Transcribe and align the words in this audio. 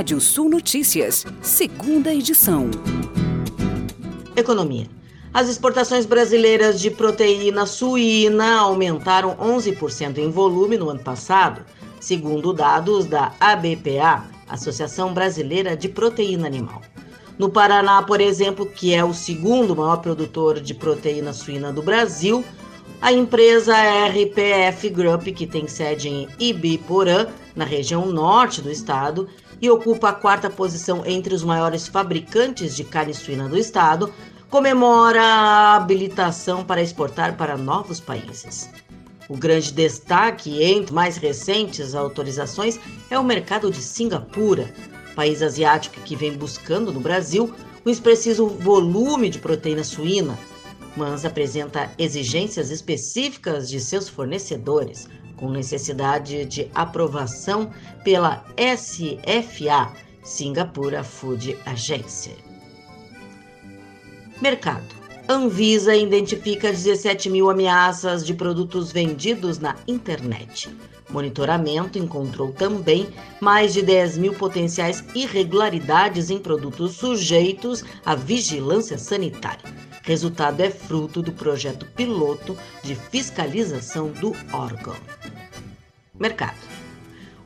Rádio 0.00 0.18
Sul 0.18 0.48
Notícias, 0.48 1.26
segunda 1.42 2.10
edição. 2.10 2.70
Economia. 4.34 4.86
As 5.34 5.46
exportações 5.46 6.06
brasileiras 6.06 6.80
de 6.80 6.90
proteína 6.90 7.66
suína 7.66 8.60
aumentaram 8.60 9.36
11% 9.36 10.16
em 10.16 10.30
volume 10.30 10.78
no 10.78 10.88
ano 10.88 11.00
passado, 11.00 11.66
segundo 12.00 12.54
dados 12.54 13.04
da 13.04 13.34
ABPA, 13.38 14.24
Associação 14.48 15.12
Brasileira 15.12 15.76
de 15.76 15.86
Proteína 15.86 16.46
Animal. 16.46 16.80
No 17.38 17.50
Paraná, 17.50 18.02
por 18.02 18.22
exemplo, 18.22 18.64
que 18.64 18.94
é 18.94 19.04
o 19.04 19.12
segundo 19.12 19.76
maior 19.76 19.98
produtor 19.98 20.60
de 20.60 20.72
proteína 20.72 21.34
suína 21.34 21.74
do 21.74 21.82
Brasil, 21.82 22.42
a 23.02 23.12
empresa 23.12 23.74
RPF 24.08 24.88
Group, 24.88 25.24
que 25.24 25.46
tem 25.46 25.68
sede 25.68 26.08
em 26.08 26.26
Ibiporã, 26.38 27.26
na 27.54 27.66
região 27.66 28.06
norte 28.06 28.62
do 28.62 28.70
estado, 28.70 29.28
e 29.60 29.70
ocupa 29.70 30.08
a 30.08 30.12
quarta 30.12 30.48
posição 30.48 31.04
entre 31.04 31.34
os 31.34 31.44
maiores 31.44 31.86
fabricantes 31.86 32.74
de 32.74 32.84
carne 32.84 33.12
suína 33.12 33.48
do 33.48 33.58
estado, 33.58 34.12
comemora 34.48 35.22
a 35.22 35.76
habilitação 35.76 36.64
para 36.64 36.82
exportar 36.82 37.36
para 37.36 37.56
novos 37.56 38.00
países. 38.00 38.70
O 39.28 39.36
grande 39.36 39.72
destaque 39.72 40.62
entre 40.62 40.92
mais 40.92 41.16
recentes 41.16 41.94
autorizações 41.94 42.80
é 43.08 43.18
o 43.18 43.22
mercado 43.22 43.70
de 43.70 43.80
Singapura, 43.80 44.68
país 45.14 45.42
asiático 45.42 46.00
que 46.00 46.16
vem 46.16 46.36
buscando 46.36 46.92
no 46.92 46.98
Brasil 46.98 47.54
um 47.86 47.90
expressivo 47.90 48.48
volume 48.48 49.30
de 49.30 49.38
proteína 49.38 49.84
suína, 49.84 50.38
mas 50.96 51.24
apresenta 51.24 51.90
exigências 51.98 52.70
específicas 52.70 53.68
de 53.68 53.80
seus 53.80 54.08
fornecedores, 54.08 55.08
com 55.36 55.50
necessidade 55.50 56.44
de 56.44 56.70
aprovação 56.74 57.70
pela 58.04 58.44
SFA, 58.56 59.92
Singapura 60.22 61.02
Food 61.02 61.56
Agency. 61.64 62.36
Mercado. 64.40 65.00
Anvisa 65.28 65.94
identifica 65.94 66.72
17 66.72 67.30
mil 67.30 67.48
ameaças 67.48 68.26
de 68.26 68.34
produtos 68.34 68.90
vendidos 68.90 69.60
na 69.60 69.76
internet. 69.86 70.68
Monitoramento 71.08 71.98
encontrou 71.98 72.52
também 72.52 73.08
mais 73.40 73.72
de 73.72 73.82
10 73.82 74.18
mil 74.18 74.34
potenciais 74.34 75.04
irregularidades 75.14 76.30
em 76.30 76.38
produtos 76.38 76.96
sujeitos 76.96 77.84
à 78.04 78.14
vigilância 78.14 78.98
sanitária. 78.98 79.89
Resultado 80.10 80.60
é 80.60 80.68
fruto 80.68 81.22
do 81.22 81.30
projeto 81.30 81.86
piloto 81.86 82.56
de 82.82 82.96
fiscalização 82.96 84.10
do 84.10 84.34
órgão. 84.52 84.96
Mercado. 86.18 86.58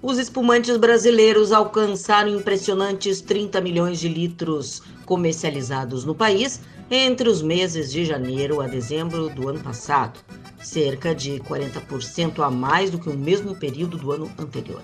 Os 0.01 0.17
espumantes 0.17 0.79
brasileiros 0.79 1.53
alcançaram 1.53 2.35
impressionantes 2.35 3.21
30 3.21 3.61
milhões 3.61 4.01
de 4.01 4.09
litros 4.09 4.83
comercializados 5.05 6.07
no 6.07 6.15
país 6.15 6.63
entre 6.91 7.29
os 7.29 7.43
meses 7.43 7.93
de 7.93 8.03
janeiro 8.03 8.63
a 8.63 8.67
dezembro 8.67 9.29
do 9.29 9.47
ano 9.47 9.61
passado, 9.61 10.19
cerca 10.63 11.15
de 11.15 11.33
40% 11.41 12.43
a 12.43 12.51
mais 12.51 12.89
do 12.89 12.99
que 12.99 13.11
o 13.11 13.19
mesmo 13.19 13.55
período 13.55 13.99
do 13.99 14.11
ano 14.11 14.33
anterior. 14.39 14.81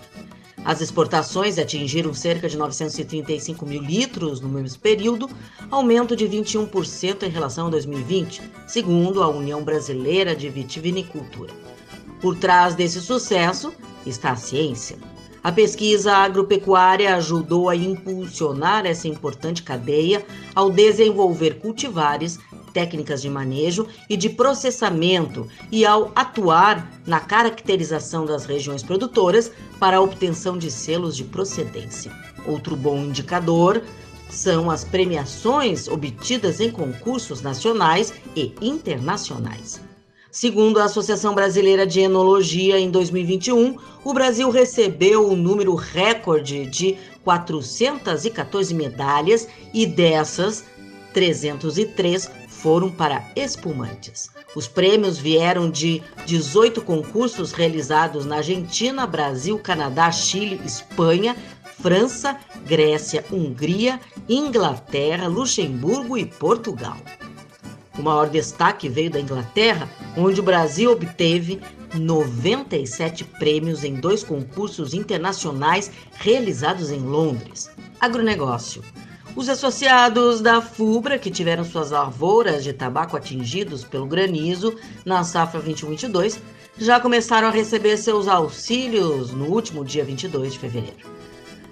As 0.65 0.81
exportações 0.81 1.59
atingiram 1.59 2.13
cerca 2.13 2.49
de 2.49 2.57
935 2.57 3.65
mil 3.65 3.83
litros 3.83 4.41
no 4.41 4.49
mesmo 4.49 4.79
período, 4.79 5.29
aumento 5.71 6.15
de 6.15 6.29
21% 6.29 7.23
em 7.23 7.31
relação 7.31 7.69
a 7.69 7.71
2020, 7.71 8.43
segundo 8.67 9.23
a 9.23 9.29
União 9.29 9.63
Brasileira 9.63 10.37
de 10.37 10.49
Vitivinicultura. 10.51 11.53
Por 12.21 12.37
trás 12.37 12.75
desse 12.75 13.01
sucesso 13.01 13.73
está 14.05 14.33
a 14.33 14.37
ciência. 14.37 14.99
A 15.43 15.51
pesquisa 15.51 16.13
agropecuária 16.13 17.17
ajudou 17.17 17.71
a 17.71 17.75
impulsionar 17.75 18.85
essa 18.85 19.09
importante 19.09 19.63
cadeia 19.63 20.23
ao 20.55 20.71
desenvolver 20.71 21.59
cultivares, 21.61 22.39
técnicas 22.73 23.23
de 23.23 23.29
manejo 23.29 23.87
e 24.09 24.17
de 24.17 24.29
processamento 24.31 25.49
e 25.71 25.85
ao 25.85 26.11
atuar 26.15 26.91
na 27.07 27.21
caracterização 27.21 28.25
das 28.25 28.45
regiões 28.45 28.83
produtoras 28.83 29.51
para 29.79 29.99
a 29.99 30.01
obtenção 30.01 30.59
de 30.59 30.71
selos 30.71 31.17
de 31.17 31.25
procedência. 31.25 32.13
Outro 32.47 32.77
bom 32.77 32.99
indicador 32.99 33.83
são 34.29 34.71
as 34.71 34.85
premiações 34.85 35.89
obtidas 35.89 36.61
em 36.61 36.71
concursos 36.71 37.43
nacionais 37.43 38.13
e 38.37 38.53
internacionais. 38.61 39.81
Segundo 40.31 40.79
a 40.79 40.85
Associação 40.85 41.35
Brasileira 41.35 41.85
de 41.85 41.99
Enologia, 42.01 42.79
em 42.79 42.89
2021, 42.89 43.77
o 44.05 44.15
Brasil 44.15 44.49
recebeu 44.49 45.27
o 45.27 45.33
um 45.33 45.37
número 45.37 45.75
recorde 45.75 46.67
de 46.67 46.97
414 47.25 48.73
medalhas 48.73 49.49
e 49.75 49.85
dessas, 49.85 50.65
303 51.13 52.31
foram 52.63 52.91
para 52.91 53.25
espumantes. 53.35 54.31
Os 54.55 54.67
prêmios 54.69 55.19
vieram 55.19 55.71
de 55.71 56.03
18 56.27 56.83
concursos 56.83 57.53
realizados 57.53 58.27
na 58.27 58.37
Argentina, 58.37 59.07
Brasil, 59.07 59.59
Canadá, 59.59 60.11
Chile, 60.11 60.61
Espanha, 60.65 61.37
França, 61.81 62.39
Grécia, 62.67 63.25
Hungria, 63.33 63.99
Inglaterra, 64.29 65.27
Luxemburgo 65.27 66.19
e 66.19 66.27
Portugal. 66.27 66.97
O 67.99 68.03
maior 68.03 68.29
destaque 68.29 68.89
veio 68.89 69.11
da 69.11 69.21
Inglaterra, 69.21 69.89
onde 70.17 70.41
o 70.41 70.45
Brasil 70.45 70.93
obteve 70.93 71.61
97 71.95 73.25
prêmios 73.25 73.85
em 73.85 73.95
dois 73.95 74.23
concursos 74.23 74.95
internacionais 74.95 75.91
realizados 76.13 76.91
em 76.91 77.01
Londres. 77.01 77.71
Agronegócio. 78.01 78.83
Os 79.37 79.49
associados 79.49 80.41
da 80.41 80.61
FUBRA, 80.61 81.19
que 81.19 81.31
tiveram 81.31 81.65
suas 81.65 81.93
lavouras 81.93 82.65
de 82.65 82.73
tabaco 82.73 83.17
atingidos 83.17 83.85
pelo 83.85 84.07
granizo 84.07 84.75
na 85.05 85.23
safra 85.23 85.61
21-22, 85.61 86.39
já 86.77 86.99
começaram 86.99 87.47
a 87.47 87.53
receber 87.53 87.97
seus 87.97 88.27
auxílios 88.27 89.33
no 89.33 89.47
último 89.47 89.85
dia 89.85 90.05
22 90.05 90.55
de 90.55 90.59
fevereiro. 90.59 91.09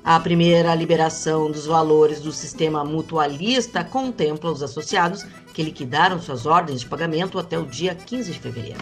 A 0.05 0.21
primeira 0.21 0.75
liberação 0.75 1.51
dos 1.51 1.67
valores 1.67 2.21
do 2.21 2.31
sistema 2.31 2.85
mutualista 2.85 3.83
contempla 3.83 4.53
os 4.53 4.63
associados 4.63 5.27
que 5.53 5.63
liquidaram 5.63 6.21
suas 6.21 6.47
ordens 6.47 6.81
de 6.81 6.87
pagamento 6.87 7.39
até 7.39 7.59
o 7.59 7.67
dia 7.67 7.95
15 7.95 8.33
de 8.33 8.39
fevereiro. 8.39 8.81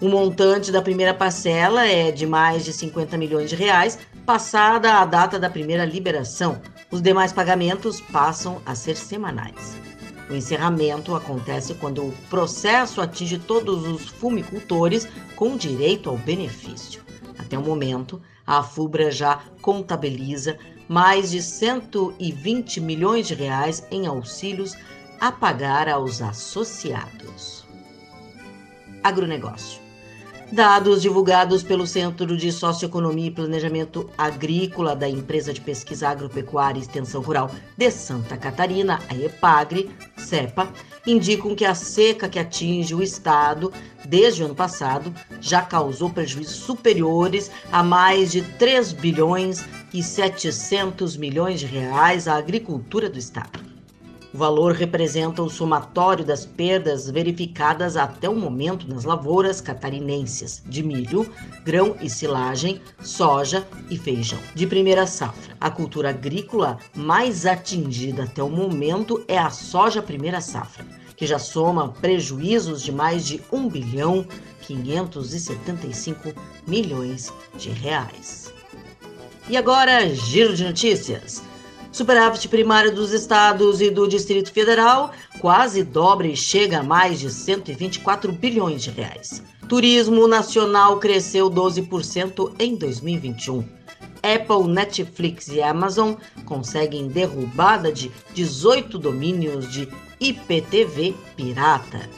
O 0.00 0.08
montante 0.08 0.72
da 0.72 0.82
primeira 0.82 1.14
parcela 1.14 1.86
é 1.86 2.10
de 2.10 2.26
mais 2.26 2.64
de 2.64 2.72
50 2.72 3.16
milhões 3.16 3.50
de 3.50 3.56
reais, 3.56 3.98
passada 4.24 4.94
a 4.94 5.04
data 5.04 5.38
da 5.38 5.50
primeira 5.50 5.84
liberação. 5.84 6.60
Os 6.94 7.02
demais 7.02 7.32
pagamentos 7.32 8.00
passam 8.00 8.62
a 8.64 8.72
ser 8.76 8.96
semanais. 8.96 9.76
O 10.30 10.32
encerramento 10.32 11.16
acontece 11.16 11.74
quando 11.74 12.06
o 12.06 12.14
processo 12.30 13.00
atinge 13.00 13.36
todos 13.36 13.84
os 13.84 14.06
fumicultores 14.06 15.08
com 15.34 15.56
direito 15.56 16.08
ao 16.08 16.16
benefício. 16.16 17.02
Até 17.36 17.58
o 17.58 17.62
momento, 17.62 18.22
a 18.46 18.62
FUBRA 18.62 19.10
já 19.10 19.40
contabiliza 19.60 20.56
mais 20.86 21.32
de 21.32 21.42
120 21.42 22.80
milhões 22.80 23.26
de 23.26 23.34
reais 23.34 23.84
em 23.90 24.06
auxílios 24.06 24.76
a 25.20 25.32
pagar 25.32 25.88
aos 25.88 26.22
associados. 26.22 27.66
Agronegócio. 29.02 29.83
Dados 30.52 31.02
divulgados 31.02 31.62
pelo 31.62 31.86
Centro 31.86 32.36
de 32.36 32.52
Socioeconomia 32.52 33.26
e 33.26 33.30
Planejamento 33.30 34.08
Agrícola 34.16 34.94
da 34.94 35.08
Empresa 35.08 35.52
de 35.52 35.60
Pesquisa 35.60 36.08
Agropecuária 36.08 36.78
e 36.78 36.82
Extensão 36.82 37.22
Rural 37.22 37.50
de 37.76 37.90
Santa 37.90 38.36
Catarina, 38.36 39.00
a 39.08 39.14
EPAGRE, 39.16 39.90
CEPA, 40.16 40.68
indicam 41.06 41.54
que 41.54 41.64
a 41.64 41.74
seca 41.74 42.28
que 42.28 42.38
atinge 42.38 42.94
o 42.94 43.02
estado 43.02 43.72
desde 44.04 44.42
o 44.42 44.46
ano 44.46 44.54
passado 44.54 45.12
já 45.40 45.62
causou 45.62 46.10
prejuízos 46.10 46.56
superiores 46.56 47.50
a 47.72 47.82
mais 47.82 48.30
de 48.30 48.42
3 48.42 48.92
bilhões 48.92 49.64
e 49.92 50.02
700 50.02 51.16
milhões 51.16 51.60
de 51.60 51.66
reais 51.66 52.28
à 52.28 52.36
agricultura 52.36 53.08
do 53.10 53.18
estado. 53.18 53.73
O 54.34 54.36
valor 54.36 54.72
representa 54.72 55.44
o 55.44 55.48
somatório 55.48 56.24
das 56.24 56.44
perdas 56.44 57.08
verificadas 57.08 57.96
até 57.96 58.28
o 58.28 58.34
momento 58.34 58.88
nas 58.88 59.04
lavouras 59.04 59.60
catarinenses 59.60 60.60
de 60.66 60.82
milho, 60.82 61.32
grão 61.62 61.94
e 62.00 62.10
silagem, 62.10 62.80
soja 63.00 63.64
e 63.88 63.96
feijão. 63.96 64.40
De 64.52 64.66
primeira 64.66 65.06
safra, 65.06 65.56
a 65.60 65.70
cultura 65.70 66.08
agrícola 66.08 66.78
mais 66.96 67.46
atingida 67.46 68.24
até 68.24 68.42
o 68.42 68.50
momento 68.50 69.24
é 69.28 69.38
a 69.38 69.50
soja 69.50 70.02
primeira 70.02 70.40
safra, 70.40 70.84
que 71.16 71.28
já 71.28 71.38
soma 71.38 71.90
prejuízos 71.90 72.82
de 72.82 72.90
mais 72.90 73.24
de 73.24 73.40
1 73.52 73.68
bilhão 73.68 74.26
575 74.62 76.34
milhões 76.66 77.32
de 77.56 77.70
reais. 77.70 78.52
E 79.48 79.56
agora, 79.56 80.12
giro 80.12 80.56
de 80.56 80.64
notícias. 80.64 81.53
Superávit 81.94 82.48
primário 82.48 82.92
dos 82.92 83.12
estados 83.12 83.80
e 83.80 83.88
do 83.88 84.08
Distrito 84.08 84.50
Federal 84.52 85.12
quase 85.38 85.84
dobra 85.84 86.26
e 86.26 86.36
chega 86.36 86.80
a 86.80 86.82
mais 86.82 87.20
de 87.20 87.30
124 87.30 88.32
bilhões 88.32 88.82
de 88.82 88.90
reais. 88.90 89.40
Turismo 89.68 90.26
nacional 90.26 90.98
cresceu 90.98 91.48
12% 91.48 92.52
em 92.58 92.74
2021. 92.74 93.60
Apple, 94.24 94.72
Netflix 94.72 95.46
e 95.46 95.62
Amazon 95.62 96.14
conseguem 96.44 97.06
derrubada 97.06 97.92
de 97.92 98.10
18 98.34 98.98
domínios 98.98 99.70
de 99.70 99.88
IPTV 100.18 101.14
pirata. 101.36 102.10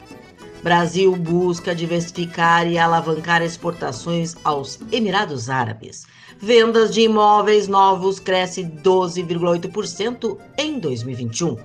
Brasil 0.63 1.15
busca 1.15 1.75
diversificar 1.75 2.67
e 2.67 2.79
alavancar 2.79 3.43
exportações 3.43 4.35
aos 4.43 4.79
Emirados 4.91 5.51
Árabes. 5.51 6.07
Vendas 6.39 6.93
de 6.93 7.01
imóveis 7.01 7.67
novos 7.67 8.19
cresce 8.19 8.63
12,8% 8.63 10.37
em 10.57 10.79
2021. 10.79 11.57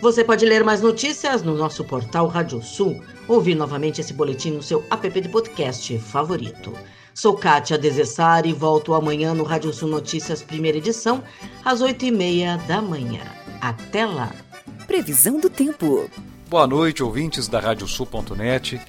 Você 0.00 0.22
pode 0.22 0.44
ler 0.44 0.62
mais 0.62 0.82
notícias 0.82 1.42
no 1.42 1.56
nosso 1.56 1.82
portal 1.84 2.26
Rádio 2.26 2.62
Sul, 2.62 3.02
ouvir 3.26 3.54
novamente 3.54 4.00
esse 4.00 4.12
boletim 4.12 4.52
no 4.52 4.62
seu 4.62 4.84
app 4.90 5.20
de 5.20 5.28
podcast 5.28 5.98
favorito. 5.98 6.72
Sou 7.14 7.34
Kátia 7.34 7.78
Desessari 7.78 8.50
e 8.50 8.52
volto 8.52 8.94
amanhã 8.94 9.34
no 9.34 9.42
Rádio 9.42 9.72
Sul 9.72 9.88
Notícias, 9.88 10.42
primeira 10.42 10.78
edição, 10.78 11.24
às 11.64 11.82
8h30 11.82 12.64
da 12.66 12.82
manhã. 12.82 13.22
Até 13.60 14.06
lá! 14.06 14.32
Previsão 14.86 15.40
do 15.40 15.50
tempo. 15.50 16.08
Boa 16.48 16.66
noite, 16.66 17.02
ouvintes 17.02 17.48
da 17.48 17.58
Radiosul.net. 17.58 18.80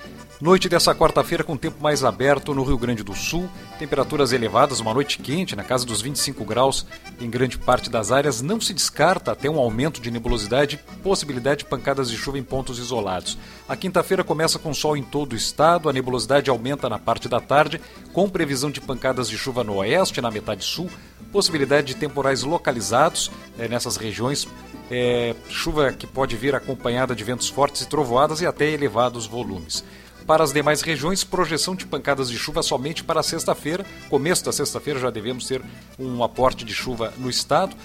Noite 0.41 0.69
dessa 0.69 0.95
quarta-feira 0.95 1.43
com 1.43 1.57
tempo 1.57 1.83
mais 1.83 2.01
aberto 2.01 2.53
no 2.53 2.63
Rio 2.63 2.77
Grande 2.77 3.03
do 3.03 3.13
Sul, 3.13 3.49
temperaturas 3.77 4.31
elevadas, 4.31 4.79
uma 4.79 4.93
noite 4.93 5.19
quente, 5.19 5.53
na 5.53 5.65
casa 5.65 5.85
dos 5.85 6.01
25 6.01 6.45
graus 6.45 6.85
em 7.19 7.29
grande 7.29 7.57
parte 7.57 7.89
das 7.89 8.09
áreas. 8.09 8.41
Não 8.41 8.61
se 8.61 8.73
descarta 8.73 9.33
até 9.33 9.49
um 9.49 9.59
aumento 9.59 9.99
de 9.99 10.09
nebulosidade 10.09 10.79
e 10.79 10.95
possibilidade 11.01 11.59
de 11.59 11.65
pancadas 11.65 12.09
de 12.09 12.15
chuva 12.15 12.39
em 12.39 12.43
pontos 12.43 12.79
isolados. 12.79 13.37
A 13.67 13.75
quinta-feira 13.75 14.23
começa 14.23 14.57
com 14.57 14.73
sol 14.73 14.95
em 14.95 15.03
todo 15.03 15.33
o 15.33 15.35
estado, 15.35 15.89
a 15.89 15.93
nebulosidade 15.93 16.49
aumenta 16.49 16.87
na 16.87 16.97
parte 16.97 17.27
da 17.27 17.41
tarde, 17.41 17.81
com 18.13 18.29
previsão 18.29 18.71
de 18.71 18.79
pancadas 18.79 19.27
de 19.27 19.37
chuva 19.37 19.61
no 19.61 19.75
oeste, 19.75 20.21
na 20.21 20.31
metade 20.31 20.63
sul, 20.63 20.89
possibilidade 21.33 21.87
de 21.87 21.95
temporais 21.95 22.43
localizados 22.43 23.29
é, 23.57 23.67
nessas 23.67 23.97
regiões. 23.97 24.47
É, 24.89 25.35
chuva 25.49 25.91
que 25.91 26.07
pode 26.07 26.37
vir 26.37 26.55
acompanhada 26.55 27.13
de 27.13 27.25
ventos 27.25 27.49
fortes 27.49 27.81
e 27.81 27.89
trovoadas 27.89 28.39
e 28.39 28.45
até 28.45 28.71
elevados 28.71 29.27
volumes. 29.27 29.83
Para 30.29 30.43
as 30.43 30.53
demais 30.53 30.83
regiões, 30.83 31.23
projeção 31.23 31.73
de 31.73 31.87
pancadas 31.87 32.29
de 32.29 32.37
chuva 32.37 32.61
somente 32.61 33.03
para 33.03 33.23
sexta-feira. 33.23 33.83
Começo 34.11 34.45
da 34.45 34.51
sexta-feira 34.51 34.99
já 34.99 35.09
devemos 35.09 35.47
ter 35.47 35.59
um 35.97 36.23
aporte 36.23 36.63
de 36.63 36.71
chuva 36.71 37.11
no 37.17 37.31
estado 37.31 37.75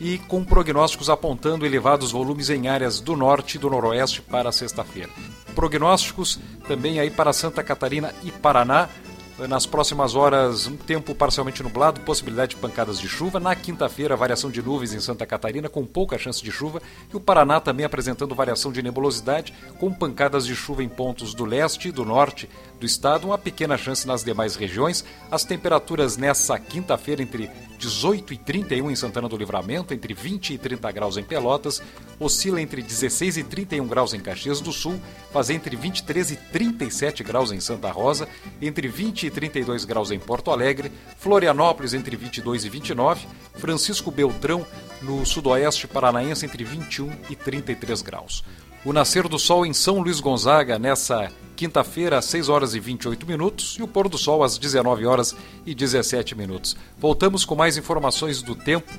e 0.00 0.16
com 0.16 0.42
prognósticos 0.42 1.10
apontando 1.10 1.66
elevados 1.66 2.10
volumes 2.10 2.48
em 2.48 2.66
áreas 2.66 2.98
do 2.98 3.14
norte 3.14 3.56
e 3.56 3.58
do 3.58 3.68
noroeste 3.68 4.22
para 4.22 4.50
sexta-feira. 4.50 5.10
Prognósticos 5.54 6.40
também 6.66 6.98
aí 6.98 7.10
para 7.10 7.30
Santa 7.30 7.62
Catarina 7.62 8.14
e 8.24 8.30
Paraná, 8.30 8.88
nas 9.38 9.66
próximas 9.66 10.14
horas, 10.14 10.66
um 10.66 10.76
tempo 10.76 11.14
parcialmente 11.14 11.62
nublado, 11.62 12.00
possibilidade 12.00 12.54
de 12.54 12.60
pancadas 12.60 13.00
de 13.00 13.08
chuva. 13.08 13.40
Na 13.40 13.54
quinta-feira, 13.54 14.16
variação 14.16 14.50
de 14.50 14.62
nuvens 14.62 14.92
em 14.92 15.00
Santa 15.00 15.26
Catarina, 15.26 15.68
com 15.68 15.84
pouca 15.84 16.18
chance 16.18 16.42
de 16.42 16.52
chuva. 16.52 16.80
E 17.12 17.16
o 17.16 17.20
Paraná 17.20 17.58
também 17.60 17.84
apresentando 17.84 18.34
variação 18.34 18.70
de 18.70 18.82
nebulosidade, 18.82 19.54
com 19.78 19.92
pancadas 19.92 20.46
de 20.46 20.54
chuva 20.54 20.82
em 20.82 20.88
pontos 20.88 21.34
do 21.34 21.44
leste 21.44 21.88
e 21.88 21.92
do 21.92 22.04
norte 22.04 22.48
do 22.78 22.86
estado. 22.86 23.26
Uma 23.26 23.38
pequena 23.38 23.76
chance 23.76 24.06
nas 24.06 24.22
demais 24.22 24.54
regiões. 24.54 25.04
As 25.30 25.44
temperaturas 25.44 26.16
nessa 26.16 26.58
quinta-feira 26.58 27.22
entre 27.22 27.50
18 27.82 28.32
e 28.32 28.36
31 28.36 28.90
em 28.92 28.96
Santana 28.96 29.28
do 29.28 29.36
Livramento, 29.36 29.92
entre 29.92 30.14
20 30.14 30.54
e 30.54 30.58
30 30.58 30.92
graus 30.92 31.16
em 31.16 31.24
Pelotas, 31.24 31.82
oscila 32.20 32.60
entre 32.60 32.80
16 32.80 33.38
e 33.38 33.42
31 33.42 33.88
graus 33.88 34.14
em 34.14 34.20
Caxias 34.20 34.60
do 34.60 34.72
Sul, 34.72 35.00
faz 35.32 35.50
entre 35.50 35.74
23 35.74 36.30
e 36.30 36.36
37 36.36 37.24
graus 37.24 37.50
em 37.50 37.58
Santa 37.58 37.90
Rosa, 37.90 38.28
entre 38.60 38.86
20 38.86 39.26
e 39.26 39.30
32 39.32 39.84
graus 39.84 40.10
em 40.10 40.18
Porto 40.18 40.50
Alegre, 40.50 40.92
Florianópolis 41.18 41.94
entre 41.94 42.16
22 42.16 42.64
e 42.64 42.68
29, 42.68 43.26
Francisco 43.54 44.10
Beltrão 44.10 44.66
no 45.02 45.24
sudoeste 45.26 45.88
paranaense 45.88 46.46
entre 46.46 46.64
21 46.64 47.10
e 47.28 47.36
33 47.36 48.02
graus. 48.02 48.44
O 48.84 48.92
nascer 48.92 49.28
do 49.28 49.38
sol 49.38 49.64
em 49.64 49.72
São 49.72 50.00
Luís 50.00 50.18
Gonzaga 50.18 50.78
nessa 50.78 51.30
quinta-feira, 51.54 52.18
às 52.18 52.24
6 52.24 52.48
horas 52.48 52.74
e 52.74 52.80
28 52.80 53.26
minutos, 53.26 53.76
e 53.78 53.82
o 53.82 53.86
pôr 53.86 54.08
do 54.08 54.18
sol 54.18 54.42
às 54.42 54.58
19 54.58 55.06
horas 55.06 55.36
e 55.64 55.74
17 55.74 56.34
minutos. 56.34 56.76
Voltamos 56.98 57.44
com 57.44 57.54
mais 57.54 57.76
informações 57.76 58.42
do 58.42 58.56
tempo 58.56 58.92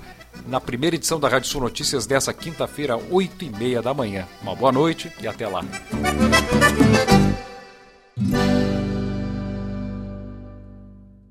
na 0.47 0.61
primeira 0.61 0.95
edição 0.95 1.19
da 1.19 1.27
Rádio 1.27 1.49
Sul 1.49 1.61
Notícias 1.61 2.05
dessa 2.05 2.33
quinta-feira, 2.33 2.97
8 2.97 3.43
e 3.43 3.49
meia 3.49 3.81
da 3.81 3.93
manhã. 3.93 4.25
Uma 4.41 4.55
boa 4.55 4.71
noite 4.71 5.11
e 5.21 5.27
até 5.27 5.47
lá. 5.47 5.63